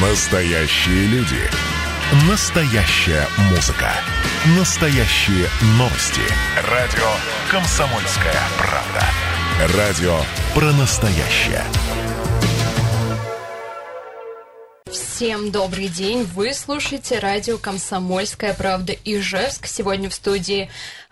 [0.00, 1.40] Настоящие люди.
[2.30, 3.90] Настоящая музыка.
[4.56, 6.20] Настоящие новости.
[6.70, 7.04] Радио
[7.50, 9.76] «Комсомольская правда».
[9.76, 10.20] Радио
[10.54, 11.64] про настоящее.
[14.88, 16.22] Всем добрый день!
[16.22, 19.66] Вы слушаете радио «Комсомольская правда» Ижевск.
[19.66, 20.70] Сегодня в студии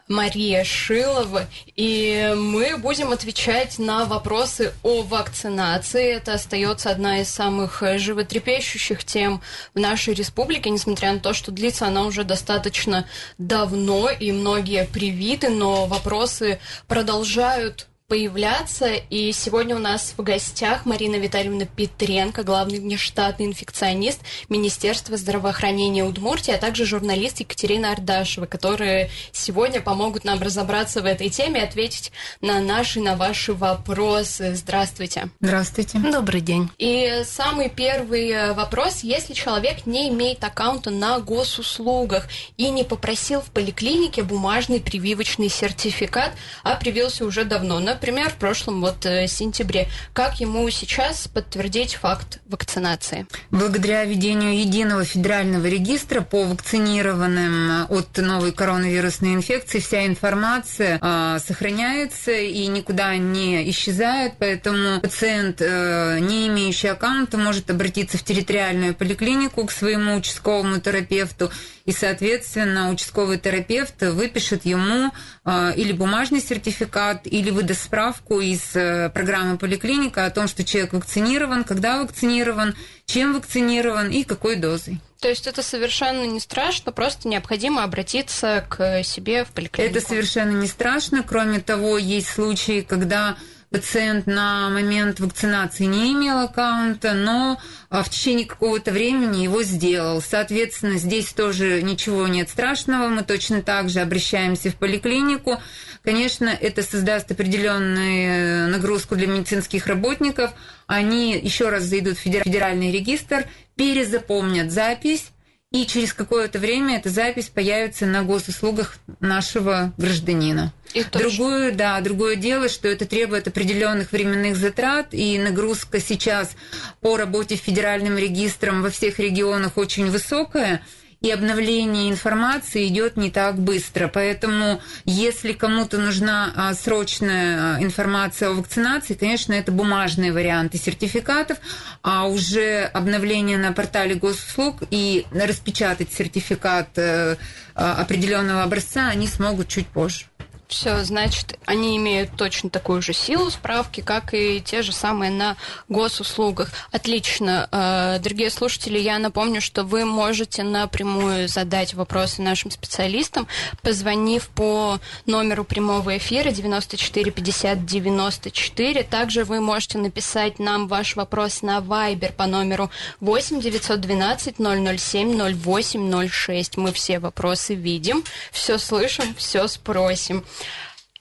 [0.09, 6.15] Мария Шилова, и мы будем отвечать на вопросы о вакцинации.
[6.15, 9.43] Это остается одна из самых животрепещущих тем
[9.75, 13.07] в нашей республике, несмотря на то, что длится она уже достаточно
[13.39, 18.95] давно, и многие привиты, но вопросы продолжают появляться.
[19.11, 26.53] И сегодня у нас в гостях Марина Витальевна Петренко, главный внештатный инфекционист Министерства здравоохранения Удмуртии,
[26.53, 32.13] а также журналист Екатерина Ардашева, которые сегодня помогут нам разобраться в этой теме и ответить
[32.41, 34.55] на наши, на ваши вопросы.
[34.55, 35.29] Здравствуйте.
[35.41, 35.99] Здравствуйте.
[35.99, 36.71] Добрый день.
[36.79, 39.01] И самый первый вопрос.
[39.03, 46.33] Если человек не имеет аккаунта на госуслугах и не попросил в поликлинике бумажный прививочный сертификат,
[46.63, 49.89] а привился уже давно, например, в прошлом вот э, сентябре.
[50.13, 53.27] Как ему сейчас подтвердить факт вакцинации?
[53.51, 62.33] Благодаря введению единого федерального регистра по вакцинированным от новой коронавирусной инфекции вся информация э, сохраняется
[62.33, 69.65] и никуда не исчезает, поэтому пациент, э, не имеющий аккаунта, может обратиться в территориальную поликлинику
[69.65, 71.51] к своему участковому терапевту,
[71.87, 75.13] и, соответственно, участковый терапевт выпишет ему
[75.45, 80.93] э, или бумажный сертификат, или выдаст справку из э, программы поликлиника о том, что человек
[80.93, 82.75] вакцинирован, когда вакцинирован,
[83.07, 85.01] чем вакцинирован и какой дозой.
[85.21, 89.97] То есть это совершенно не страшно, просто необходимо обратиться к себе в поликлинику.
[89.97, 91.23] Это совершенно не страшно.
[91.23, 93.37] Кроме того, есть случаи, когда
[93.77, 97.61] пациент на момент вакцинации не имел аккаунта, но
[97.91, 100.23] а, в течение какого-то времени его сделал.
[100.23, 103.09] Соответственно, здесь тоже ничего нет страшного.
[103.09, 105.61] Мы точно так же обращаемся в поликлинику.
[106.03, 110.53] Конечно, это создаст определенную нагрузку для медицинских работников.
[110.87, 113.45] Они еще раз зайдут в федеральный регистр,
[113.77, 115.33] перезапомнят запись,
[115.73, 120.73] и через какое-то время эта запись появится на госуслугах нашего гражданина.
[120.95, 126.57] И другое, да, другое дело, что это требует определенных временных затрат, и нагрузка сейчас
[127.01, 130.83] по работе федеральным регистром во всех регионах очень высокая
[131.21, 134.09] и обновление информации идет не так быстро.
[134.09, 141.59] Поэтому, если кому-то нужна а, срочная а, информация о вакцинации, конечно, это бумажные варианты сертификатов,
[142.03, 147.37] а уже обновление на портале госуслуг и распечатать сертификат э,
[147.75, 150.27] а, определенного образца они смогут чуть позже.
[150.69, 155.57] Все, значит, они имеют точно такую же силу справки, как и те же самые на
[155.89, 156.71] госуслугах.
[156.91, 157.69] Отлично.
[157.71, 163.47] Э, дорогие слушатели, я напомню, что вы можете напрямую задать вопросы нашим специалистам,
[163.83, 169.03] позвонив по номеру прямого эфира 94 50 94.
[169.05, 172.91] Также вы можете написать нам ваш вопрос на Viber по номеру
[173.21, 176.77] 8 912 007 08 06.
[176.77, 180.45] Мы все вопросы видим, все слышим, все спросим.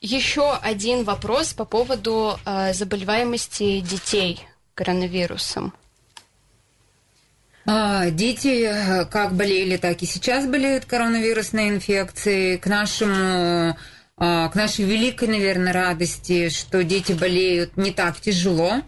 [0.02, 5.74] Еще один вопрос по поводу э, заболеваемости детей коронавирусом.
[7.66, 12.58] А, дети э, как болели, так и сейчас болеют коронавирусной инфекцией.
[12.58, 13.76] К нашему
[14.18, 18.82] а, к нашей великой, наверное, радости, что дети болеют не так тяжело,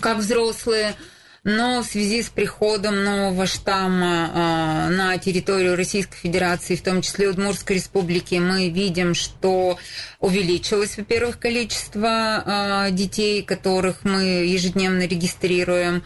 [0.00, 0.94] как взрослые
[1.48, 7.30] но в связи с приходом нового штамма э, на территорию Российской Федерации, в том числе
[7.30, 9.78] Удмуртской Республики, мы видим, что
[10.20, 16.02] увеличилось, во-первых, количество э, детей, которых мы ежедневно регистрируем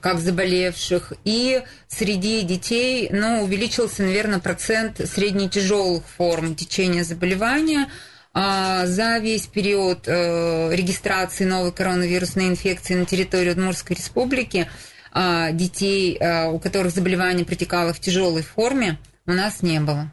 [0.00, 7.90] как заболевших, и среди детей ну, увеличился, наверное, процент средне-тяжелых форм течения заболевания–
[8.36, 14.68] за весь период э, регистрации новой коронавирусной инфекции на территории Удмуртской республики
[15.12, 20.12] а, детей, э, у которых заболевание протекало в тяжелой форме, у нас не было.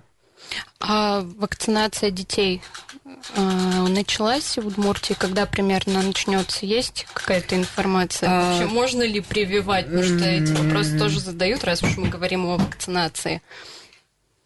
[0.79, 2.61] А вакцинация детей
[3.35, 3.41] э,
[3.89, 6.65] началась в Удмуртии, когда примерно начнется?
[6.65, 8.29] Есть какая-то информация?
[8.29, 8.51] А...
[8.51, 9.87] Вообще, можно ли прививать?
[9.87, 13.41] Потому что эти вопросы тоже задают, раз уж мы говорим о вакцинации.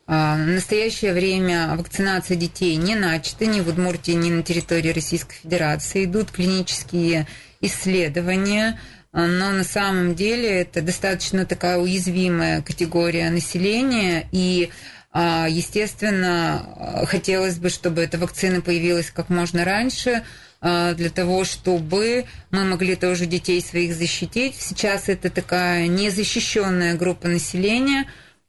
[0.10, 5.36] А, в настоящее время вакцинация детей не начата ни в Удмуртии, ни на территории Российской
[5.36, 6.06] Федерации.
[6.06, 7.28] Идут клинические
[7.60, 8.80] исследования,
[9.12, 14.70] а, но на самом деле это достаточно такая уязвимая категория населения, и
[15.12, 20.24] а, Естественно, хотелось бы, чтобы эта вакцина появилась как можно раньше,
[20.60, 24.56] для того, чтобы мы могли тоже детей своих защитить.
[24.56, 28.08] Сейчас это такая незащищенная группа населения,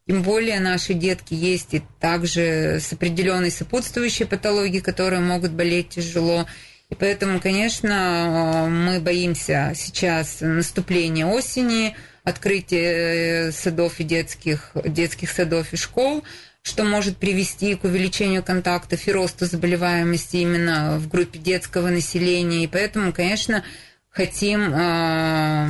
[0.09, 6.47] тем более наши детки есть и также с определенной сопутствующей патологией, которые могут болеть тяжело.
[6.89, 11.95] И поэтому, конечно, мы боимся сейчас наступления осени,
[12.25, 16.25] открытия садов и детских, детских садов и школ,
[16.63, 22.65] что может привести к увеличению контактов и росту заболеваемости именно в группе детского населения.
[22.65, 23.63] И поэтому, конечно,
[24.09, 25.69] хотим э,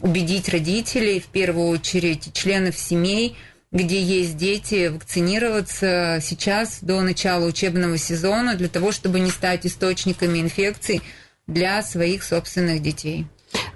[0.00, 3.36] убедить родителей, в первую очередь членов семей,
[3.76, 10.40] где есть дети, вакцинироваться сейчас до начала учебного сезона для того, чтобы не стать источниками
[10.40, 11.02] инфекций
[11.46, 13.26] для своих собственных детей.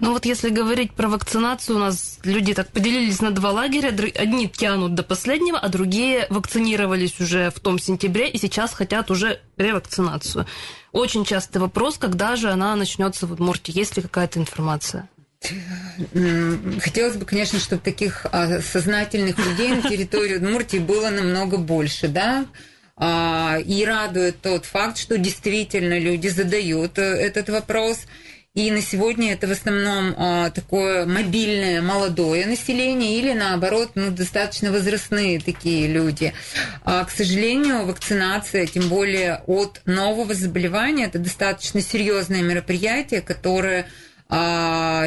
[0.00, 3.88] Ну вот если говорить про вакцинацию, у нас люди так поделились на два лагеря.
[3.88, 9.40] Одни тянут до последнего, а другие вакцинировались уже в том сентябре и сейчас хотят уже
[9.56, 10.46] ревакцинацию.
[10.92, 13.76] Очень частый вопрос, когда же она начнется в Удмуртии.
[13.76, 15.08] Есть ли какая-то информация?
[16.80, 22.46] Хотелось бы, конечно, чтобы таких а, сознательных людей на территории Удмуртии было намного больше, да,
[22.96, 28.00] а, и радует тот факт, что действительно люди задают э, этот вопрос.
[28.52, 34.72] И на сегодня это в основном а, такое мобильное молодое население или наоборот ну, достаточно
[34.72, 36.34] возрастные такие люди.
[36.84, 43.86] А, к сожалению, вакцинация, тем более от нового заболевания, это достаточно серьезное мероприятие, которое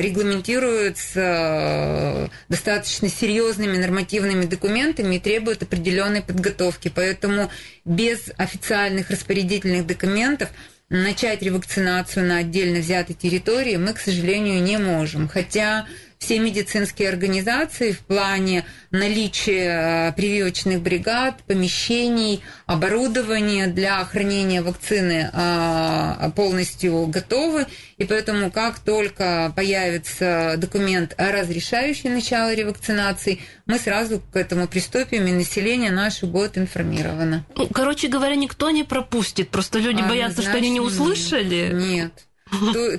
[0.01, 6.91] регламентируется э, достаточно серьезными нормативными документами и требует определенной подготовки.
[6.93, 7.49] Поэтому
[7.85, 10.49] без официальных распорядительных документов
[10.89, 15.29] начать ревакцинацию на отдельно взятой территории мы, к сожалению, не можем.
[15.29, 15.87] Хотя
[16.23, 26.31] все медицинские организации в плане наличия э, прививочных бригад, помещений, оборудования для хранения вакцины э,
[26.33, 27.65] полностью готовы.
[27.97, 35.31] И поэтому, как только появится документ, разрешающий начало ревакцинации, мы сразу к этому приступим, и
[35.31, 37.45] население наше будет информировано.
[37.55, 39.49] Ну, короче говоря, никто не пропустит.
[39.49, 41.71] Просто люди а, боятся, что они не услышали.
[41.73, 42.13] Нет.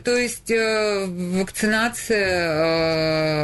[0.04, 2.26] То, есть э, вакцинация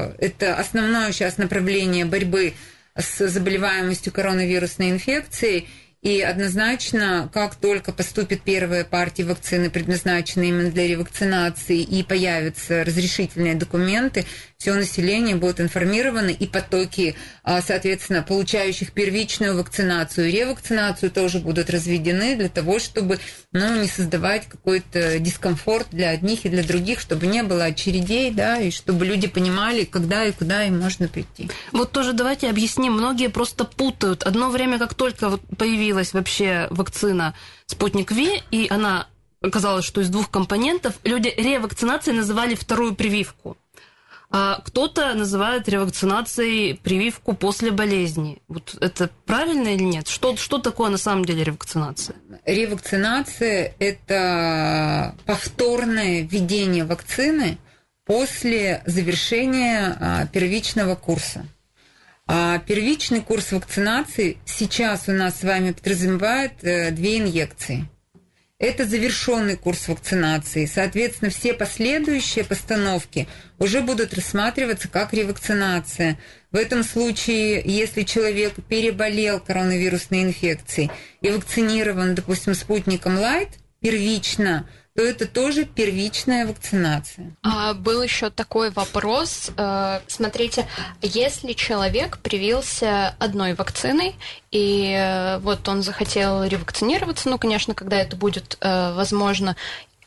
[0.09, 2.55] э, это основное сейчас направление борьбы
[2.97, 5.69] с заболеваемостью коронавирусной инфекцией.
[6.03, 13.55] И однозначно, как только поступит первая партия вакцины, предназначенная именно для ревакцинации, и появятся разрешительные
[13.55, 14.25] документы,
[14.57, 21.69] все население будет информировано, и потоки, а, соответственно, получающих первичную вакцинацию и ревакцинацию тоже будут
[21.69, 23.19] разведены для того, чтобы
[23.53, 28.59] ну, не создавать какой-то дискомфорт для одних и для других, чтобы не было очередей, да,
[28.59, 31.51] и чтобы люди понимали, когда и куда им можно прийти.
[31.73, 32.95] Вот тоже давайте объясним.
[32.95, 34.23] Многие просто путают.
[34.23, 37.35] Одно время, как только вот появилась появилась вообще вакцина
[37.67, 39.09] «Спутник Ви», и она
[39.43, 43.57] оказалось, что из двух компонентов люди ревакцинацией называли вторую прививку.
[44.31, 48.41] А кто-то называет ревакцинацией прививку после болезни.
[48.47, 50.07] Вот это правильно или нет?
[50.07, 52.15] Что, что такое на самом деле ревакцинация?
[52.47, 57.59] Ревакцинация– это повторное введение вакцины
[58.05, 61.47] после завершения а, первичного курса.
[62.33, 67.89] А первичный курс вакцинации сейчас у нас с вами подразумевает э, две инъекции.
[68.61, 70.67] Это завершенный курс вакцинации.
[70.67, 73.27] Соответственно, все последующие постановки
[73.59, 76.21] уже будут рассматриваться как ревакцинация.
[76.53, 83.49] В этом случае, если человек переболел коронавирусной инфекцией и вакцинирован, допустим, спутником Лайт
[83.81, 84.69] первично–
[85.01, 87.35] то это тоже первичная вакцинация.
[87.43, 89.51] А, был еще такой вопрос.
[89.57, 90.67] Э, смотрите,
[91.01, 94.17] если человек привился одной вакциной,
[94.51, 99.57] и э, вот он захотел ревакцинироваться, ну, конечно, когда это будет э, возможно,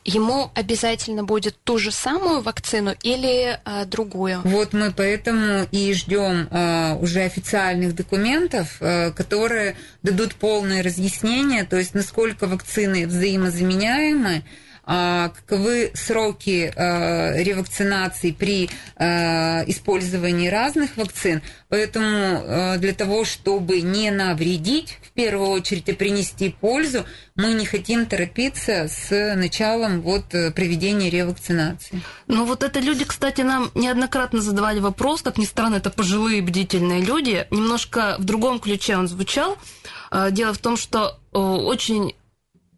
[0.06, 4.42] ему обязательно будет ту же самую вакцину или а, другую?
[4.44, 11.78] Вот мы поэтому и ждем а, уже официальных документов, а, которые дадут полное разъяснение, то
[11.78, 14.44] есть насколько вакцины взаимозаменяемы,
[14.86, 21.42] каковы сроки а, ревакцинации при а, использовании разных вакцин.
[21.70, 28.06] Поэтому для того, чтобы не навредить, в первую очередь, а принести пользу, мы не хотим
[28.06, 32.02] торопиться с началом вот проведения ревакцинации.
[32.28, 37.02] Ну вот это люди, кстати, нам неоднократно задавали вопрос, как ни странно, это пожилые бдительные
[37.02, 37.48] люди.
[37.50, 39.58] Немножко в другом ключе он звучал.
[40.32, 42.14] Дело в том, что очень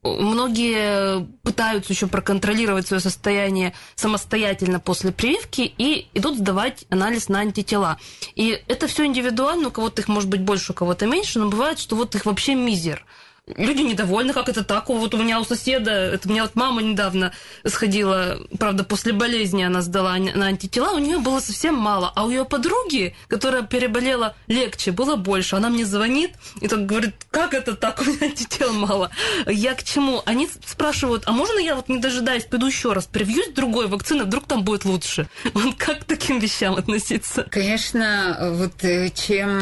[0.05, 7.99] многие пытаются еще проконтролировать свое состояние самостоятельно после прививки и идут сдавать анализ на антитела.
[8.35, 11.79] И это все индивидуально, у кого-то их может быть больше, у кого-то меньше, но бывает,
[11.79, 13.05] что вот их вообще мизер.
[13.47, 14.89] Люди недовольны, как это так.
[14.89, 17.31] Вот у меня у соседа, это у меня вот мама недавно
[17.65, 22.29] сходила, правда, после болезни она сдала на антитела, у нее было совсем мало, а у
[22.29, 25.55] ее подруги, которая переболела легче, было больше.
[25.55, 29.11] Она мне звонит и так говорит, как это так, у меня антител мало.
[29.45, 30.21] Я к чему?
[30.25, 34.47] Они спрашивают, а можно я вот не дожидаясь, пойду еще раз, привьюсь другой вакцины, вдруг
[34.47, 35.27] там будет лучше?
[35.53, 37.43] Он как к таким вещам относиться?
[37.43, 39.61] Конечно, вот э, чем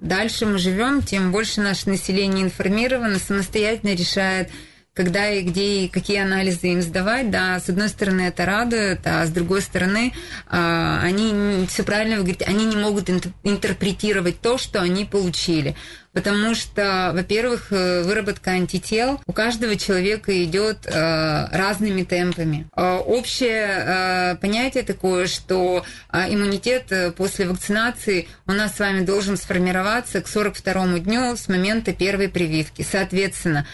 [0.00, 2.46] дальше мы живем, тем больше наше население
[2.94, 4.50] информировано, самостоятельно решает,
[4.94, 9.26] когда и где и какие анализы им сдавать, да, с одной стороны это радует, а
[9.26, 10.12] с другой стороны
[10.46, 13.10] а, они, все правильно вы говорите, они не могут
[13.42, 15.74] интерпретировать то, что они получили.
[16.14, 22.68] Потому что, во-первых, э, выработка антител у каждого человека идет э, разными темпами.
[22.76, 30.28] Э, общее понятие такое, что иммунитет после вакцинации у нас с вами должен сформироваться к
[30.28, 32.86] 42 дню с момента первой прививки.
[32.88, 33.66] Соответственно,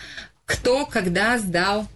[0.50, 1.86] кто когда сдал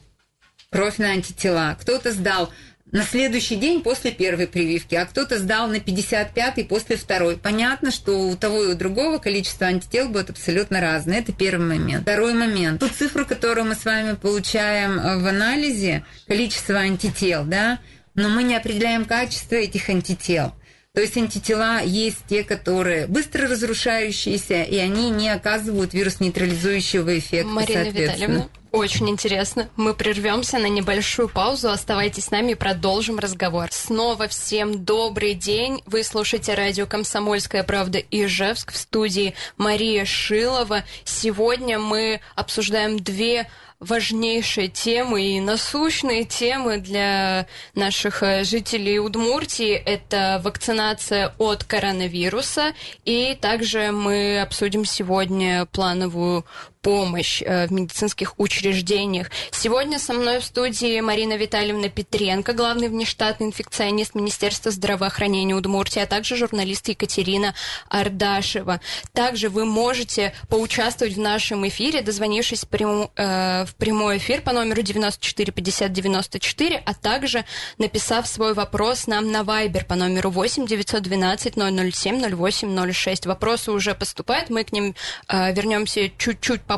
[0.70, 1.76] кровь на антитела.
[1.80, 2.52] Кто-то сдал
[2.90, 7.36] на следующий день после первой прививки, а кто-то сдал на 55-й после второй.
[7.36, 11.20] Понятно, что у того и у другого количество антител будет абсолютно разное.
[11.20, 12.02] Это первый момент.
[12.02, 12.80] Второй момент.
[12.80, 17.80] Ту цифру, которую мы с вами получаем э, в анализе, количество антител, да,
[18.14, 20.54] но мы не определяем качество этих антител.
[20.94, 27.88] То есть антитела есть те, которые быстро разрушающиеся, и они не оказывают вирус-нейтрализующего эффекта, Марина
[27.90, 29.68] Витальевна, очень интересно.
[29.76, 31.70] Мы прервемся на небольшую паузу.
[31.70, 33.68] Оставайтесь с нами и продолжим разговор.
[33.70, 35.80] Снова всем добрый день.
[35.86, 40.82] Вы слушаете радио «Комсомольская правда» Ижевск в студии Мария Шилова.
[41.04, 43.48] Сегодня мы обсуждаем две
[43.80, 49.72] важнейшие темы и насущные темы для наших э, жителей Удмуртии.
[49.74, 52.72] Это вакцинация от коронавируса.
[53.04, 56.44] И также мы обсудим сегодня плановую
[56.84, 59.30] помощь э, в медицинских учреждениях.
[59.50, 66.06] Сегодня со мной в студии Марина Витальевна Петренко, главный внештатный инфекционист Министерства здравоохранения Удмуртии, а
[66.06, 67.54] также журналист Екатерина
[67.88, 68.80] Ардашева.
[69.14, 74.82] Также вы можете поучаствовать в нашем эфире, дозвонившись прям, э, в прямой эфир по номеру
[74.82, 77.46] 94 50 94, а также
[77.78, 83.26] написав свой вопрос нам на Viber по номеру 8 912 007 08 06.
[83.26, 84.94] Вопросы уже поступают, мы к ним
[85.28, 86.73] э, вернемся чуть-чуть попозже,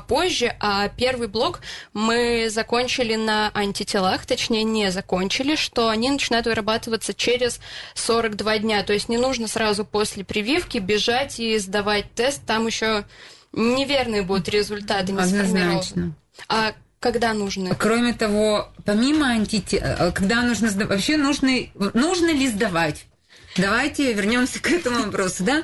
[0.61, 1.61] а первый блок
[1.93, 7.61] мы закончили на антителах, точнее не закончили, что они начинают вырабатываться через
[7.95, 13.05] 42 дня, то есть не нужно сразу после прививки бежать и сдавать тест, там еще
[13.53, 16.15] неверные будут результаты, не Однозначно.
[16.49, 17.75] А когда нужны?
[17.79, 21.51] Кроме того, помимо антител, э, когда нужно сдавать, вообще нужно,
[21.95, 23.07] нужно ли сдавать?
[23.57, 25.63] Давайте вернемся к этому вопросу, да?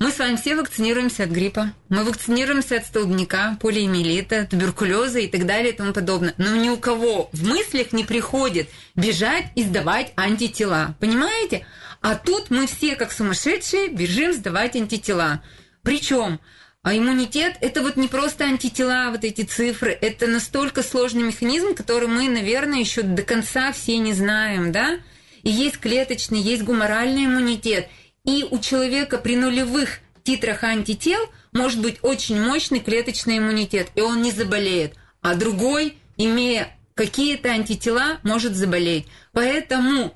[0.00, 5.44] Мы с вами все вакцинируемся от гриппа, мы вакцинируемся от столбняка, полиэмилита, туберкулеза и так
[5.44, 6.32] далее и тому подобное.
[6.38, 10.96] Но ни у кого в мыслях не приходит бежать и сдавать антитела.
[11.00, 11.66] Понимаете?
[12.00, 15.42] А тут мы все, как сумасшедшие, бежим сдавать антитела.
[15.82, 16.40] Причем
[16.82, 22.08] а иммунитет– это вот не просто антитела, вот эти цифры, это настолько сложный механизм, который
[22.08, 24.98] мы, наверное, еще до конца все не знаем, да?
[25.42, 27.86] И есть клеточный, есть гуморальный иммунитет–
[28.30, 31.18] и у человека при нулевых титрах антител
[31.52, 34.94] может быть очень мощный клеточный иммунитет, и он не заболеет.
[35.20, 39.06] А другой, имея какие-то антитела, может заболеть.
[39.32, 40.14] Поэтому,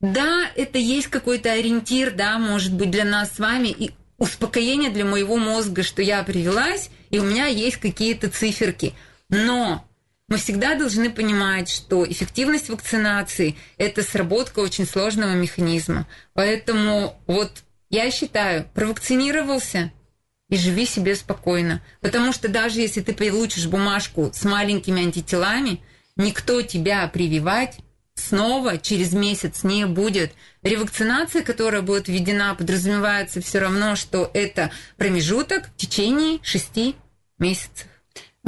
[0.00, 5.04] да, это есть какой-то ориентир, да, может быть, для нас с вами, и успокоение для
[5.04, 8.94] моего мозга, что я привелась, и у меня есть какие-то циферки.
[9.28, 9.87] Но
[10.28, 16.06] мы всегда должны понимать, что эффективность вакцинации– это сработка очень сложного механизма.
[16.34, 19.92] Поэтому вот я считаю, провакцинировался
[20.50, 21.82] и живи себе спокойно.
[22.00, 25.80] Потому что даже если ты получишь бумажку с маленькими антителами,
[26.16, 27.78] никто тебя прививать
[28.14, 30.32] снова через месяц не будет.
[30.62, 36.96] Ревакцинация, которая будет введена, подразумевается все равно, что это промежуток в течение шести
[37.38, 37.87] месяцев.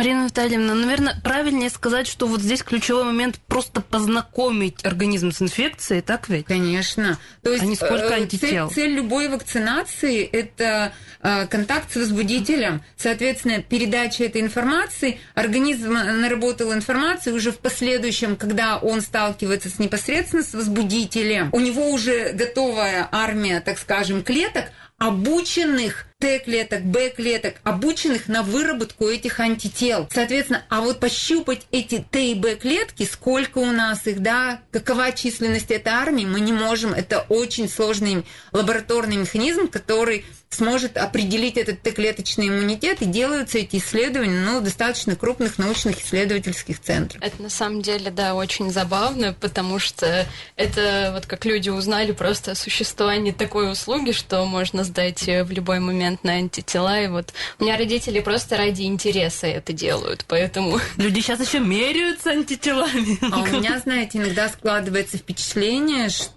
[0.00, 6.00] Марина Витальевна, наверное, правильнее сказать, что вот здесь ключевой момент просто познакомить организм с инфекцией,
[6.00, 6.46] так ведь?
[6.46, 7.18] Конечно.
[7.42, 8.70] То есть, а не сколько э, антител.
[8.70, 12.82] Цель, цель любой вакцинации– это э, контакт с возбудителем.
[12.96, 20.42] Соответственно, передача этой информации, организм наработал информацию уже в последующем, когда он сталкивается с непосредственно
[20.42, 24.64] с возбудителем, у него уже готовая армия, так скажем, клеток,
[25.00, 30.06] обученных Т-клеток, Б-клеток, обученных на выработку этих антител.
[30.12, 35.70] Соответственно, а вот пощупать эти Т и Б-клетки, сколько у нас их, да, какова численность
[35.70, 36.92] этой армии, мы не можем.
[36.92, 44.40] Это очень сложный лабораторный механизм, который сможет определить этот Т-клеточный иммунитет, и делаются эти исследования
[44.40, 47.22] ну, в достаточно крупных научных исследовательских центрах.
[47.22, 50.26] Это на самом деле, да, очень забавно, потому что
[50.56, 55.78] это вот как люди узнали просто о существовании такой услуги, что можно сдать в любой
[55.78, 60.80] момент на антитела, и вот у меня родители просто ради интереса это делают, поэтому...
[60.96, 63.18] Люди сейчас еще меряются антителами.
[63.32, 66.28] А у меня, знаете, иногда складывается впечатление, что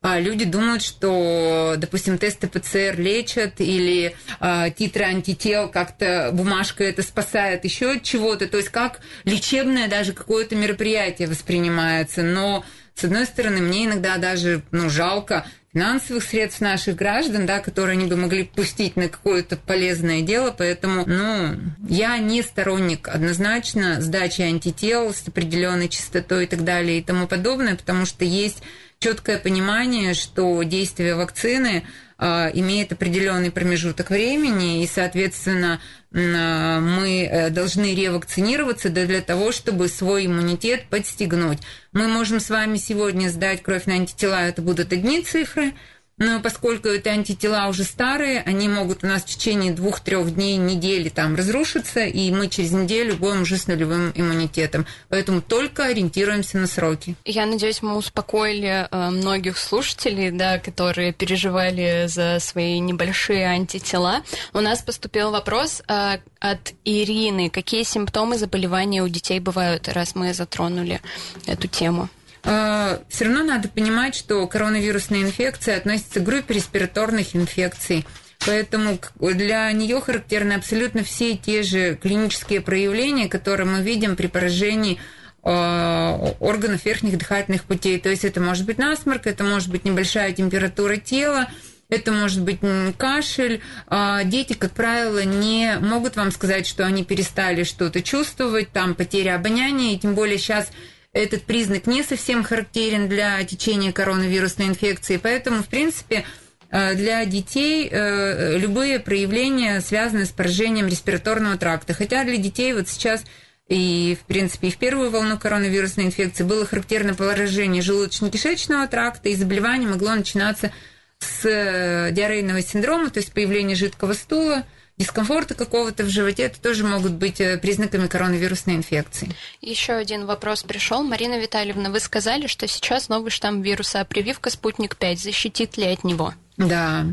[0.00, 7.02] а, люди думают, что, допустим, тесты ПЦР лечат или а, титры антител как-то бумажка это
[7.02, 8.46] спасает еще от чего-то.
[8.46, 12.22] То есть как лечебное даже какое-то мероприятие воспринимается.
[12.22, 17.92] Но с одной стороны, мне иногда даже ну, жалко финансовых средств наших граждан, да, которые
[17.92, 21.56] они бы могли пустить на какое-то полезное дело, поэтому, ну,
[21.88, 27.76] я не сторонник однозначно сдачи антител с определенной частотой и так далее и тому подобное,
[27.76, 28.62] потому что есть
[29.00, 31.84] четкое понимание, что действие вакцины
[32.18, 35.80] а, имеет определенный промежуток времени, и, соответственно,
[36.12, 41.58] а, мы э, должны ревакцинироваться для того, чтобы свой иммунитет подстегнуть.
[41.92, 45.74] Мы можем с вами сегодня сдать кровь на антитела, это будут одни цифры–
[46.18, 51.08] но поскольку это антитела уже старые, они могут у нас в течение двух-трех дней, недели
[51.08, 54.86] там разрушиться, и мы через неделю будем уже с нулевым иммунитетом.
[55.08, 57.14] Поэтому только ориентируемся на сроки.
[57.24, 64.22] Я надеюсь, мы успокоили э, многих слушателей, да, которые переживали за свои небольшие антитела.
[64.52, 67.50] У нас поступил вопрос э, от Ирины.
[67.50, 71.00] Какие симптомы заболевания у детей бывают, раз мы затронули
[71.46, 72.08] эту тему?
[72.44, 78.04] А, все равно надо понимать, что коронавирусная инфекция относится к группе респираторных инфекций.
[78.46, 84.98] Поэтому для нее характерны абсолютно все те же клинические проявления, которые мы видим при поражении
[85.42, 87.98] а, органов верхних дыхательных путей.
[87.98, 91.48] То есть это может быть насморк, это может быть небольшая температура тела,
[91.88, 92.60] это может быть
[92.96, 93.60] кашель.
[93.86, 99.36] А, дети, как правило, не могут вам сказать, что они перестали что-то чувствовать, там потеря
[99.36, 100.70] обоняния, и тем более сейчас
[101.12, 106.24] этот признак не совсем характерен для течения коронавирусной инфекции, поэтому, в принципе,
[106.70, 111.94] э, для детей э, любые проявления связаны с поражением респираторного тракта.
[111.94, 113.24] Хотя для детей вот сейчас
[113.68, 119.34] и, в принципе, и в первую волну коронавирусной инфекции было характерно поражение желудочно-кишечного тракта, и
[119.34, 120.72] заболевание могло начинаться
[121.18, 124.64] с э, диарейного синдрома, то есть появление жидкого стула–
[124.98, 129.30] дискомфорта какого-то в животе, это тоже могут быть э, признаками коронавирусной инфекции.
[129.60, 131.02] Еще один вопрос пришел.
[131.02, 136.04] Марина Витальевна, вы сказали, что сейчас новый штамм вируса, а прививка «Спутник-5» защитит ли от
[136.04, 136.34] него?
[136.56, 137.06] Да.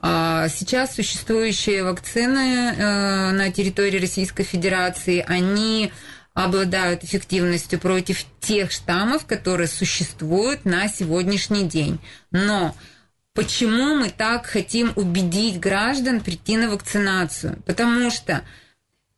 [0.00, 5.90] А, сейчас существующие вакцины э, на территории Российской Федерации, они
[6.34, 11.98] обладают эффективностью против тех штаммов, которые существуют на сегодняшний день.
[12.30, 12.74] Но
[13.34, 17.62] Почему мы так хотим убедить граждан прийти на вакцинацию?
[17.64, 18.44] Потому что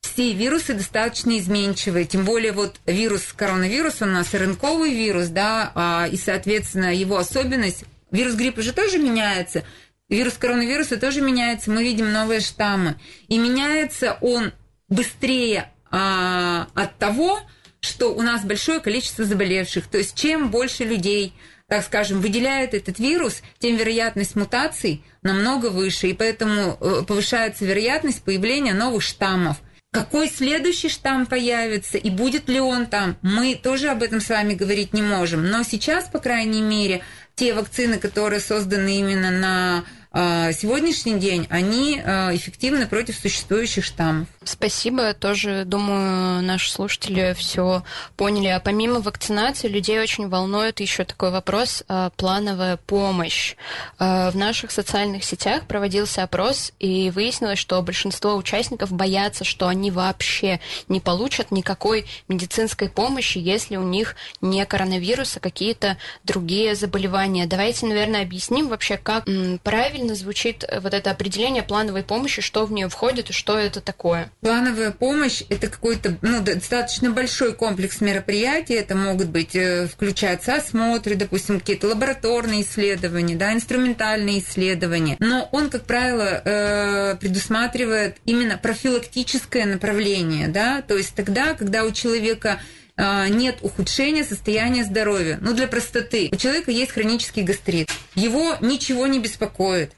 [0.03, 6.09] все вирусы достаточно изменчивые, тем более вот вирус коронавируса у нас рынковый вирус, да, а,
[6.11, 9.65] и, соответственно, его особенность, вирус гриппа же тоже меняется,
[10.11, 12.97] вирус коронавируса тоже меняется, мы видим новые штаммы,
[13.29, 14.53] и меняется он
[14.89, 17.41] быстрее а, от того,
[17.81, 21.33] что у нас большое количество заболевших, то есть чем больше людей
[21.73, 28.23] так скажем, выделяет этот вирус, тем вероятность мутаций намного выше, и поэтому э, повышается вероятность
[28.25, 29.57] появления новых штаммов.
[29.91, 34.53] Какой следующий штамм появится и будет ли он там, мы тоже об этом с вами
[34.53, 35.49] говорить не можем.
[35.49, 37.01] Но сейчас, по крайней мере,
[37.37, 44.29] те вакцины, которые созданы именно на сегодняшний день они а, эффективны против существующих штаммов.
[44.45, 45.15] Спасибо.
[45.15, 47.83] Тоже, думаю, наши слушатели все
[48.17, 48.49] поняли.
[48.49, 53.55] А помимо вакцинации, людей очень волнует еще такой вопрос а,– плановая помощь.
[53.99, 60.61] В наших социальных сетях проводился опрос, и выяснилось, что большинство участников боятся, что они вообще
[60.89, 67.47] не получат никакой медицинской помощи, если у них не коронавирус, а какие-то другие заболевания.
[67.47, 69.27] Давайте, наверное, объясним вообще, как
[69.63, 73.57] правильно правильно звучит э, вот это определение плановой помощи, что в нее входит и что
[73.57, 74.31] это такое?
[74.41, 78.75] Плановая помощь– это какой-то ну, достаточно большой комплекс мероприятий.
[78.75, 85.17] Это могут быть э, включаться осмотры, допустим, какие-то лабораторные исследования, да, инструментальные исследования.
[85.21, 91.93] Но он, как правило, э, предусматривает именно профилактическое направление, да, то есть тогда, когда у
[91.93, 92.61] человека
[92.97, 95.39] нет ухудшения состояния здоровья.
[95.41, 96.29] Ну, для простоты.
[96.33, 97.91] У человека есть хронический гастрит.
[98.15, 99.93] Его ничего не беспокоит.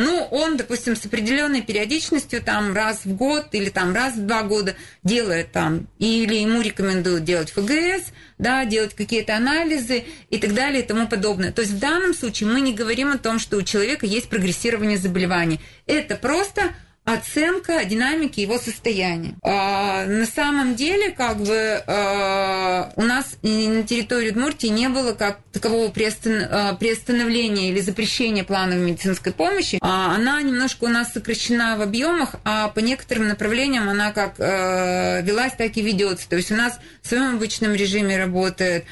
[0.00, 4.44] Ну, он, допустим, с определенной периодичностью, там, раз в год или там раз в два
[4.44, 10.84] года делает там, или ему рекомендуют делать ФГС, да, делать какие-то анализы и так далее
[10.84, 11.50] и тому подобное.
[11.50, 14.98] То есть в данном случае мы не говорим о том, что у человека есть прогрессирование
[14.98, 15.58] заболеваний.
[15.86, 16.74] Это просто
[17.12, 19.34] оценка динамики его состояния.
[19.42, 25.38] А, на самом деле, как бы а, у нас на территории Удмуртии не было как
[25.52, 29.78] такового приостан, а, приостановления или запрещения плановой медицинской помощи.
[29.80, 35.20] А, она немножко у нас сокращена в объемах, а по некоторым направлениям она как а,
[35.22, 36.28] велась, так и ведется.
[36.28, 38.84] То есть у нас в своем обычном режиме работает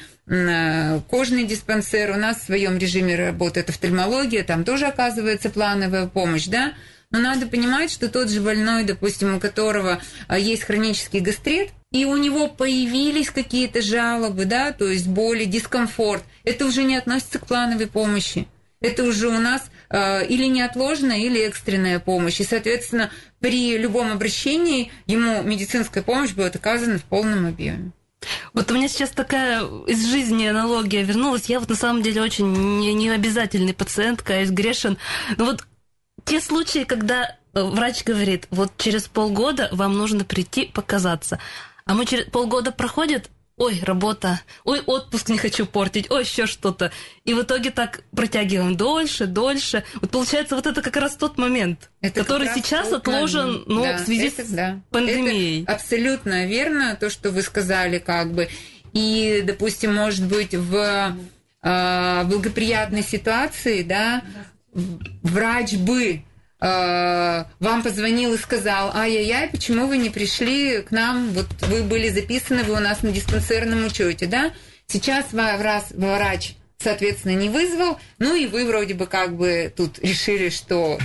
[1.09, 6.73] кожный диспансер, у нас в своем режиме работает офтальмология, там тоже оказывается плановая помощь, да,
[7.17, 12.05] но надо понимать, что тот же больной, допустим, у которого а, есть хронический гастрит, и
[12.05, 17.47] у него появились какие-то жалобы, да, то есть боли, дискомфорт, это уже не относится к
[17.47, 18.47] плановой помощи.
[18.79, 22.39] Это уже у нас э, или неотложная, или экстренная помощь.
[22.39, 27.91] И, соответственно, при любом обращении ему медицинская помощь будет оказана в полном объеме.
[28.53, 31.45] Вот у меня сейчас такая из жизни аналогия вернулась.
[31.45, 34.97] Я вот на самом деле очень не, не обязательный пациент, каюсь, грешен.
[35.37, 35.63] Но вот
[36.27, 41.39] те случаи, когда э, врач говорит, вот через полгода вам нужно прийти показаться,
[41.85, 46.91] а мы через полгода проходит, ой, работа, ой, отпуск не хочу портить, ой, еще что-то.
[47.23, 49.85] И в итоге так протягиваем дольше, дольше.
[50.01, 54.01] Вот получается, вот это как раз тот момент, это который сейчас отложен ну, да, в
[54.01, 54.79] связи это, с да.
[54.91, 55.63] пандемией.
[55.63, 58.49] Это абсолютно верно, то, что вы сказали, как бы.
[58.91, 61.15] И, допустим, может быть, в
[61.63, 64.23] э, благоприятной ситуации, да,
[64.73, 66.21] врач бы
[66.59, 72.09] э, вам позвонил и сказал, ай-яй-яй, почему вы не пришли к нам, вот вы были
[72.09, 74.53] записаны, вы у нас на диспансерном учете, да?
[74.87, 80.49] Сейчас раз врач, соответственно, не вызвал, ну и вы вроде бы как бы тут решили,
[80.49, 80.97] что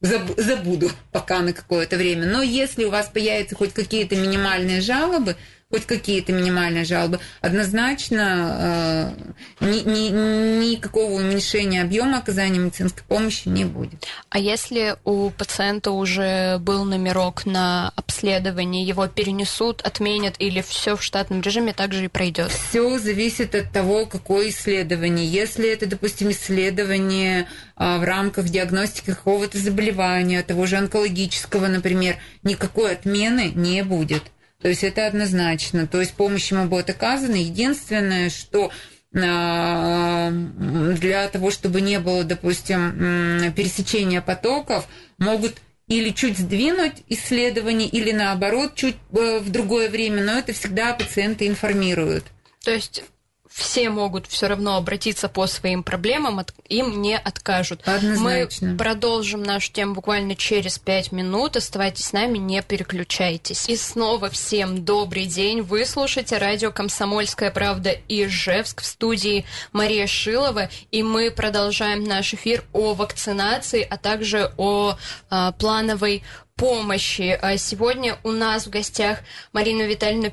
[0.00, 2.26] забуду пока на какое-то время.
[2.26, 5.36] Но если у вас появятся хоть какие-то минимальные жалобы,
[5.70, 9.14] хоть какие-то минимальные жалобы, однозначно
[9.60, 14.06] э, ни, ни, никакого уменьшения объема оказания медицинской помощи не будет.
[14.30, 21.02] А если у пациента уже был номерок на обследование, его перенесут, отменят или все в
[21.02, 22.50] штатном режиме также и пройдет?
[22.50, 25.26] Все зависит от того, какое исследование.
[25.26, 32.92] Если это, допустим, исследование а, в рамках диагностики какого-то заболевания, того же онкологического, например, никакой
[32.92, 34.22] отмены не будет.
[34.60, 35.86] То есть это однозначно.
[35.86, 37.36] То есть помощь ему будет оказана.
[37.36, 38.70] Единственное, что
[39.14, 44.86] а, для того, чтобы не было, допустим, пересечения потоков,
[45.18, 45.56] могут
[45.88, 51.46] или чуть сдвинуть исследование, или наоборот, чуть э, в другое время, но это всегда пациенты
[51.46, 52.24] информируют.
[52.62, 53.04] То есть
[53.50, 57.82] все могут все равно обратиться по своим проблемам, им не откажут.
[57.86, 58.68] Однозначно.
[58.68, 61.56] Мы продолжим нашу тему буквально через пять минут.
[61.56, 63.68] Оставайтесь с нами, не переключайтесь.
[63.68, 65.62] И снова всем добрый день.
[65.62, 70.70] Вы слушаете радио «Комсомольская правда» Ижевск в студии Мария Шилова.
[70.90, 74.96] И мы продолжаем наш эфир о вакцинации, а также о
[75.30, 76.22] а, плановой
[76.56, 77.38] помощи.
[77.40, 79.20] А сегодня у нас в гостях
[79.52, 80.30] Марина Витальевна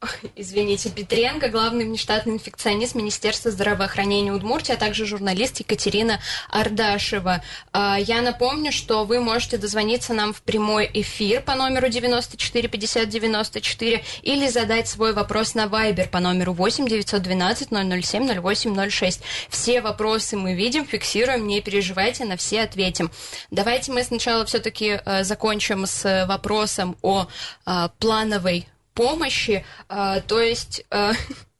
[0.36, 7.42] извините, Петренко, главный внештатный инфекционист Министерства здравоохранения Удмуртии, а также журналист Екатерина Ардашева.
[7.72, 13.08] А, я напомню, что вы можете дозвониться нам в прямой эфир по номеру 94 50
[13.08, 19.20] 94 или задать свой вопрос на Viber по номеру 8 912 007 08 06.
[19.48, 23.10] Все вопросы мы видим, фиксируем, не переживайте, на все ответим.
[23.50, 27.26] Давайте мы сначала все-таки э, закончим с вопросом о
[27.66, 31.12] э, плановой помощи, а, то есть а,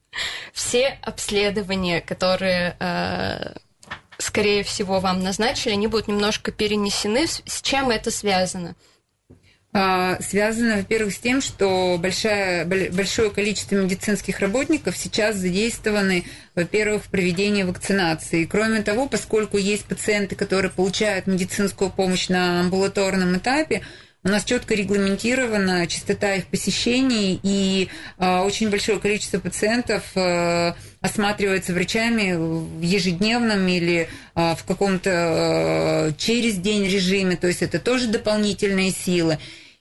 [0.53, 3.55] все обследования, которые а,
[4.19, 7.29] скорее всего, вам назначили, они будут немножко перенесены.
[7.29, 8.75] С чем это связано?
[9.71, 16.25] Связано, во-первых, с тем, что большое, большое количество медицинских работников сейчас задействованы,
[16.57, 18.47] во-первых, в проведении вакцинации.
[18.47, 23.83] Кроме того, поскольку есть пациенты, которые получают медицинскую помощь на амбулаторном этапе,
[24.25, 31.73] у нас четко регламентирована частота их посещений, и э, очень большое количество пациентов э, осматривается
[31.73, 38.09] врачами в ежедневном или э, в каком-то э, через день режиме, то есть это тоже
[38.09, 39.39] дополнительные силы.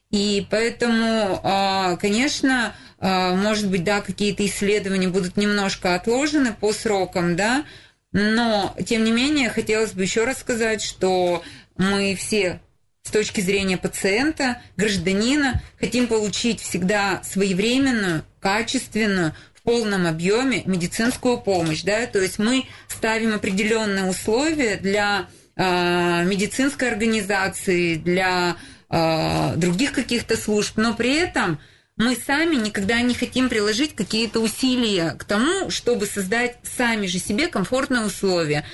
[0.09, 7.65] И поэтому, конечно, может быть, да, какие-то исследования будут немножко отложены по срокам, да,
[8.13, 11.43] но, тем не менее, хотелось бы еще раз сказать, что
[11.75, 12.61] мы все
[13.07, 21.83] с точки зрения пациента, гражданина, хотим получить всегда своевременную, качественную, в полном объеме медицинскую помощь.
[21.83, 22.05] Да?
[22.05, 28.57] То есть мы ставим определенные условия для медицинской организации, для
[28.89, 31.59] других каких-то служб, но при этом
[31.95, 37.47] мы сами никогда не хотим приложить какие-то усилия к тому, чтобы создать сами же себе
[37.47, 38.65] комфортные условия.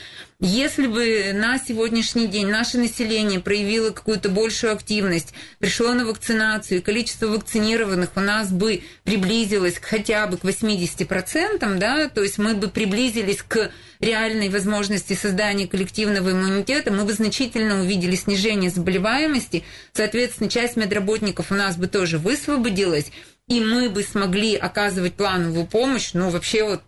[0.45, 6.83] Если бы на сегодняшний день наше население проявило какую-то большую активность, пришло на вакцинацию, и
[6.83, 12.55] количество вакцинированных у нас бы приблизилось к хотя бы к 80%, да, то есть мы
[12.55, 20.49] бы приблизились к реальной возможности создания коллективного иммунитета, мы бы значительно увидели снижение заболеваемости, соответственно,
[20.49, 23.13] часть медработников у нас бы тоже высвободилась,
[23.47, 26.81] и мы бы смогли оказывать плановую помощь, ну, вообще вот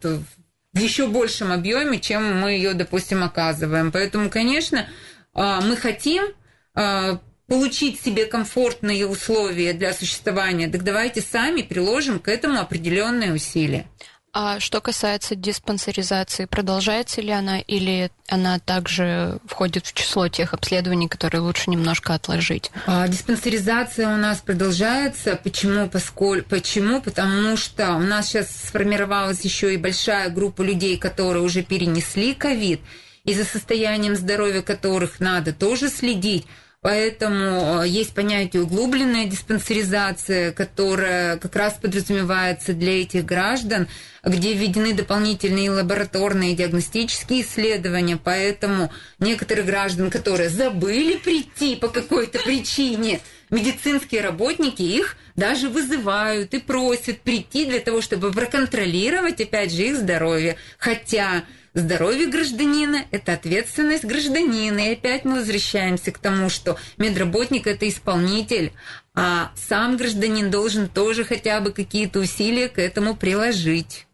[0.75, 3.91] в еще большем объеме, чем мы ее, допустим, оказываем.
[3.91, 4.87] Поэтому, конечно,
[5.33, 6.25] а, мы хотим
[6.75, 13.87] а, получить себе комфортные условия для существования, так давайте сами приложим к этому определенные усилия.
[14.37, 21.07] А что касается диспансеризации, продолжается ли она или она также входит в число тех обследований,
[21.07, 22.69] которые лучше немножко отложить?
[22.85, 25.39] А, диспансеризация у нас продолжается.
[25.41, 25.87] Почему?
[25.87, 27.01] Поскольку, почему?
[27.01, 32.81] Потому что у нас сейчас сформировалась еще и большая группа людей, которые уже перенесли ковид,
[33.23, 36.45] и за состоянием здоровья которых надо тоже следить.
[36.85, 43.87] Поэтому э, есть понятие углубленная диспансеризация, которая как раз подразумевается для этих граждан,
[44.23, 48.19] где введены дополнительные лабораторные диагностические исследования.
[48.23, 53.19] Поэтому некоторые граждан, которые забыли прийти по какой-то причине,
[53.49, 59.97] медицинские работники их даже вызывают и просят прийти для того, чтобы проконтролировать, опять же, их
[59.97, 60.57] здоровье.
[60.77, 64.79] Хотя Здоровье гражданина– это ответственность гражданина.
[64.79, 68.71] И опять мы возвращаемся к тому, что медработник– это исполнитель,
[69.13, 74.07] а сам гражданин должен тоже хотя бы какие-то усилия к этому приложить.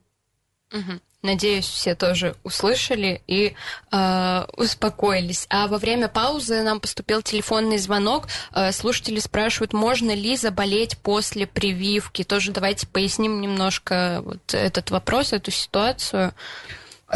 [0.74, 1.02] Угу.
[1.21, 3.54] Надеюсь, все тоже услышали и
[3.91, 5.45] э, успокоились.
[5.52, 8.28] А во время паузы нам поступил телефонный звонок.
[8.56, 12.24] Э, слушатели спрашивают, можно ли заболеть после прививки.
[12.24, 16.34] Тоже давайте поясним немножко вот этот вопрос, эту ситуацию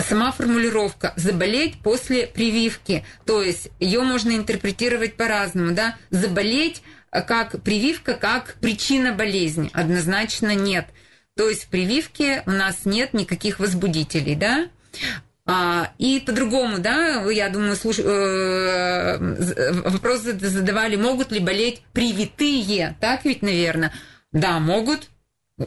[0.01, 8.13] сама формулировка «заболеть после прививки», то есть ее можно интерпретировать по-разному, да, заболеть как прививка,
[8.13, 10.87] как причина болезни, однозначно нет.
[11.37, 14.69] То есть в прививке у нас нет никаких возбудителей, да,
[15.47, 17.99] а, и по-другому, да, я думаю, слуш...
[17.99, 19.17] э,
[19.83, 23.93] вопрос задавали, могут ли болеть привитые, так ведь, наверное?
[24.31, 25.09] Да, могут,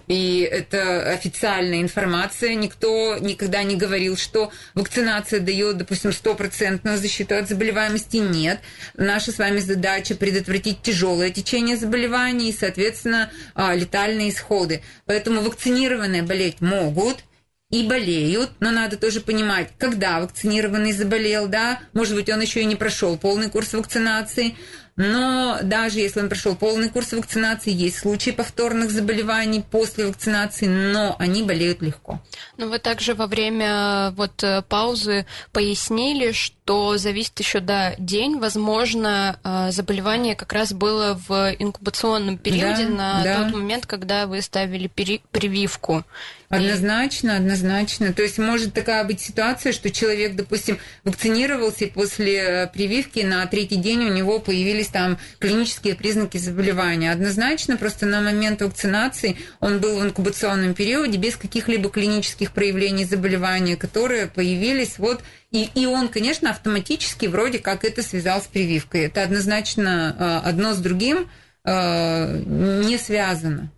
[0.07, 2.55] и это официальная информация.
[2.55, 8.18] Никто никогда не говорил, что вакцинация дает, допустим, стопроцентную защиту от заболеваемости.
[8.18, 8.61] Нет.
[8.94, 14.83] Наша с вами задача предотвратить тяжелое течение заболеваний и, соответственно, а, летальные исходы.
[15.07, 17.24] Поэтому вакцинированные болеть могут,
[17.70, 22.64] и болеют, но надо тоже понимать, когда вакцинированный заболел, да, может быть, он еще и
[22.64, 24.57] не прошел полный курс вакцинации,
[24.98, 31.14] но даже если он прошел полный курс вакцинации, есть случаи повторных заболеваний после вакцинации, но
[31.20, 32.20] они болеют легко.
[32.56, 36.57] Ну, вы также во время вот э, паузы пояснили, что
[36.96, 38.38] зависит еще до день.
[38.38, 43.44] Возможно, э, заболевание как раз было в инкубационном периоде да, на да.
[43.44, 46.04] тот момент, когда вы ставили прививку.
[46.48, 48.14] Однозначно, однозначно.
[48.14, 53.44] То есть может такая быть ситуация, что человек, допустим, вакцинировался, и после э, прививки на
[53.46, 57.12] третий день у него появились там клинические признаки заболевания.
[57.12, 63.76] Однозначно, просто на момент вакцинации он был в инкубационном периоде без каких-либо клинических проявлений заболевания,
[63.76, 69.06] которые появились вот и, и он, конечно, автоматически вроде как это связал с прививкой.
[69.06, 71.30] Это однозначно э, одно с другим
[71.64, 73.70] э, не связано.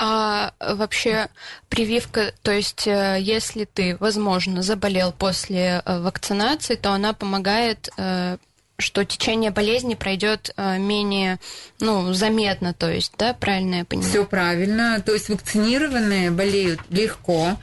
[0.00, 1.28] А вообще
[1.68, 8.36] прививка, то есть э, если ты, возможно, заболел после э, вакцинации, то она помогает э,
[8.78, 11.40] что течение болезни пройдет менее
[11.80, 14.08] ну, заметно, то есть, да, правильно я понимаю?
[14.08, 15.02] Все правильно.
[15.04, 17.56] То есть вакцинированные болеют легко.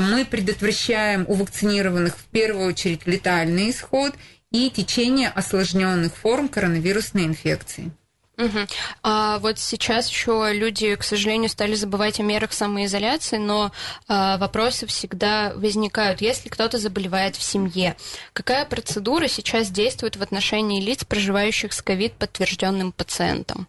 [0.00, 4.14] Мы предотвращаем у вакцинированных в первую очередь летальный исход
[4.50, 7.92] и течение осложненных форм коронавирусной инфекции.
[8.38, 8.58] Угу.
[9.02, 13.72] А вот сейчас еще люди, к сожалению, стали забывать о мерах самоизоляции, но
[14.08, 16.22] а, вопросы всегда возникают.
[16.22, 17.94] Если кто-то заболевает в семье,
[18.32, 23.68] какая процедура сейчас действует в отношении лиц, проживающих с ковид подтвержденным пациентом?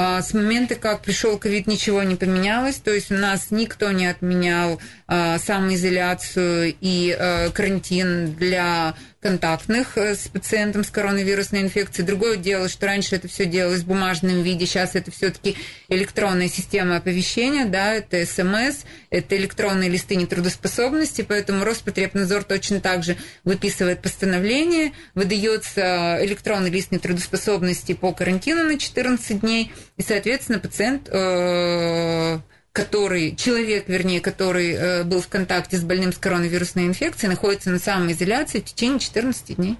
[0.00, 2.76] А, с момента, как пришел ковид, ничего не поменялось.
[2.76, 10.14] То есть у нас никто не отменял а, самоизоляцию и а, карантин для контактных э,
[10.14, 12.06] с пациентом с коронавирусной инфекцией.
[12.06, 15.56] Другое дело, что раньше это все делалось в бумажном виде, сейчас это все-таки
[15.88, 23.16] электронная система оповещения, да, это СМС, это электронные листы нетрудоспособности, поэтому Роспотребнадзор точно так же
[23.42, 32.38] выписывает постановление, выдается электронный лист нетрудоспособности по карантину на 14 дней, и, соответственно, пациент э,
[32.78, 37.80] который, человек, вернее, который э, был в контакте с больным с коронавирусной инфекцией, находится на
[37.80, 39.76] самоизоляции в течение 14 дней.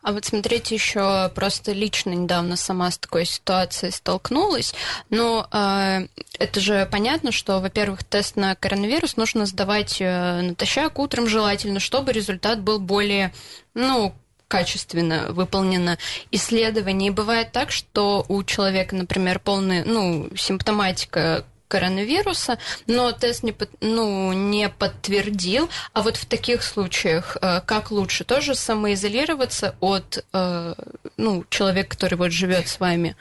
[0.00, 4.72] А вот смотрите, еще просто лично недавно сама с такой ситуацией столкнулась.
[5.10, 6.06] Но э,
[6.38, 12.12] это же понятно, что, во-первых, тест на коронавирус нужно сдавать э, натощак утром желательно, чтобы
[12.12, 13.34] результат был более,
[13.74, 14.14] ну,
[14.46, 15.98] качественно выполнено
[16.30, 17.08] исследование.
[17.08, 24.32] И бывает так, что у человека, например, полная, ну, симптоматика коронавируса, но тест не, ну,
[24.32, 25.68] не подтвердил.
[25.92, 28.24] А вот в таких случаях э, как лучше?
[28.24, 30.74] Тоже самоизолироваться от э,
[31.16, 33.16] ну, человека, который вот живет с вами?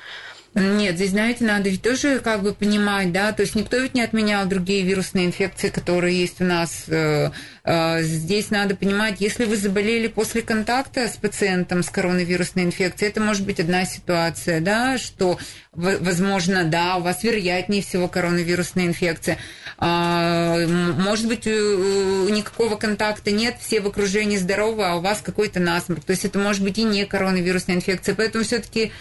[0.59, 4.01] Нет, здесь, знаете, надо ведь тоже как бы понимать, да, то есть никто ведь не
[4.01, 6.85] отменял другие вирусные инфекции, которые есть у нас.
[6.87, 7.29] Э,
[7.63, 13.21] э, здесь надо понимать, если вы заболели после контакта с пациентом с коронавирусной инфекцией, это
[13.21, 15.37] может быть одна ситуация, да, что,
[15.73, 19.37] возможно, да, у вас вероятнее всего коронавирусная инфекция.
[19.77, 26.03] А, может быть, никакого контакта нет, все в окружении здоровы, а у вас какой-то насморк.
[26.03, 28.15] То есть это может быть и не коронавирусная инфекция.
[28.15, 28.91] Поэтому все-таки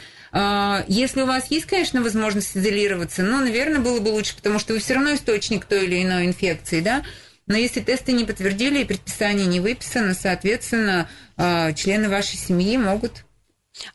[0.88, 4.80] если у вас есть, конечно, возможность изолироваться, ну, наверное, было бы лучше, потому что вы
[4.80, 7.04] все равно источник той или иной инфекции, да.
[7.46, 13.25] Но если тесты не подтвердили и предписание не выписано, соответственно, а, члены вашей семьи могут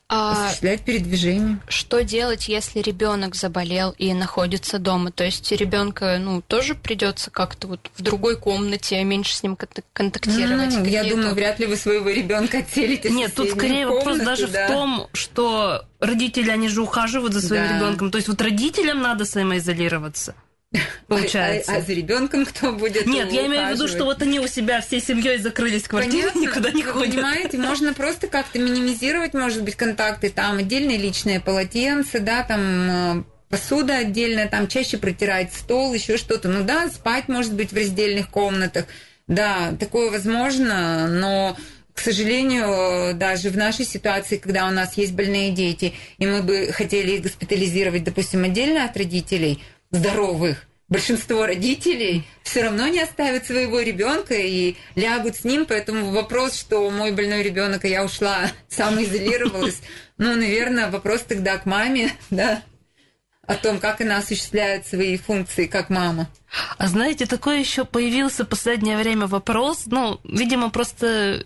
[0.08, 1.58] а осуществлять передвижение.
[1.68, 5.10] Что делать, если ребенок заболел и находится дома?
[5.10, 9.56] То есть ребенка, ну, тоже придется как-то вот в другой комнате меньше с ним
[9.92, 10.74] контактировать.
[10.76, 13.10] Ну, я думаю, вряд ли вы своего ребенка отселите.
[13.10, 14.66] Нет, тут скорее комнату, вопрос даже да.
[14.66, 17.76] в том, что родители, они же ухаживают за своим да.
[17.76, 18.10] ребенком.
[18.10, 20.34] То есть вот родителям надо самоизолироваться.
[21.06, 21.72] Получается.
[21.72, 23.06] А, а, а за ребенком кто будет?
[23.06, 26.30] Нет, я имею в виду, что вот они у себя всей семьей закрылись в квартире,
[26.30, 26.40] Понятно?
[26.40, 27.14] никуда не ходят.
[27.14, 33.24] Понимаете, можно просто как-то минимизировать, может быть, контакты, там отдельные личные полотенца, да, там э,
[33.48, 36.48] посуда отдельная, там чаще протирать стол, еще что-то.
[36.48, 38.86] Ну да, спать, может быть, в раздельных комнатах.
[39.28, 41.56] Да, такое возможно, но
[41.94, 46.72] к сожалению, даже в нашей ситуации, когда у нас есть больные дети, и мы бы
[46.72, 53.80] хотели их госпитализировать, допустим, отдельно от родителей, здоровых, большинство родителей все равно не оставят своего
[53.80, 59.80] ребенка и лягут с ним, поэтому вопрос, что мой больной ребенок, и я ушла, самоизолировалась,
[60.18, 62.62] ну, наверное, вопрос тогда к маме, да,
[63.46, 66.28] о том, как она осуществляет свои функции как мама.
[66.78, 71.44] А знаете, такой еще появился в последнее время вопрос, ну, видимо, просто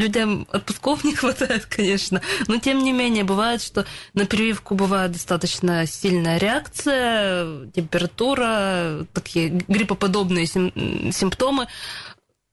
[0.00, 2.20] людям отпусков не хватает, конечно.
[2.48, 10.46] Но тем не менее, бывает, что на прививку бывает достаточно сильная реакция, температура, такие гриппоподобные
[10.46, 11.68] симптомы.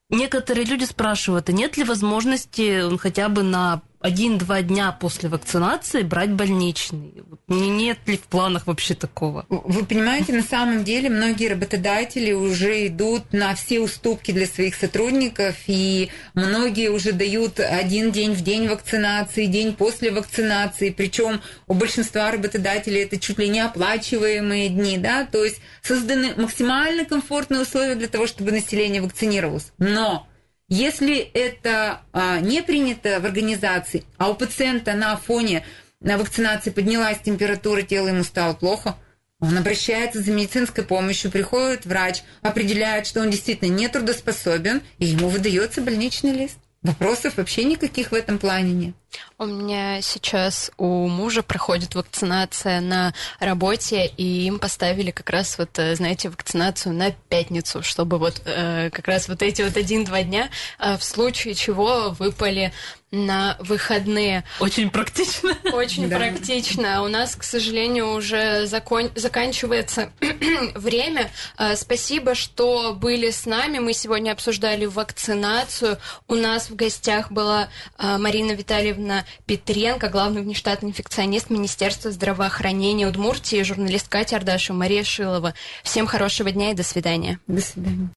[0.09, 6.31] Некоторые люди спрашивают, а нет ли возможности хотя бы на один-два дня после вакцинации брать
[6.31, 7.13] больничный.
[7.47, 9.45] Нет ли в планах вообще такого?
[9.49, 15.55] Вы понимаете, на самом деле многие работодатели уже идут на все уступки для своих сотрудников,
[15.67, 22.31] и многие уже дают один день в день вакцинации, день после вакцинации, причем у большинства
[22.31, 28.07] работодателей это чуть ли не оплачиваемые дни, да, то есть созданы максимально комфортные условия для
[28.07, 29.71] того, чтобы население вакцинировалось.
[29.77, 30.27] Но
[30.69, 35.65] если это а, не принято в организации, а у пациента на фоне
[35.99, 38.97] на вакцинации поднялась температура тела, ему стало плохо,
[39.39, 45.29] он обращается за медицинской помощью, приходит врач, определяет, что он действительно не трудоспособен, и ему
[45.29, 46.57] выдается больничный лист.
[46.81, 48.95] Вопросов вообще никаких в этом плане нет.
[49.39, 55.77] У меня сейчас у мужа проходит вакцинация на работе, и им поставили как раз вот,
[55.77, 60.49] э, знаете, вакцинацию на пятницу, чтобы вот э, как раз вот эти вот один-два дня
[60.79, 62.73] э, в случае чего выпали
[63.09, 64.43] на выходные.
[64.59, 65.55] Очень практично.
[65.71, 66.17] Очень да.
[66.17, 67.03] практично.
[67.03, 69.11] У нас, к сожалению, уже закон...
[69.15, 70.11] заканчивается
[70.75, 71.31] время.
[71.75, 73.79] Спасибо, что были с нами.
[73.79, 75.99] Мы сегодня обсуждали вакцинацию.
[76.27, 78.96] У нас в гостях была Марина Витальевна
[79.45, 85.53] Петренко, главный внештатный инфекционист Министерства здравоохранения Удмуртии, журналист Катя Ардашева, Мария Шилова.
[85.83, 87.39] Всем хорошего дня и до свидания.
[87.47, 88.09] До свидания.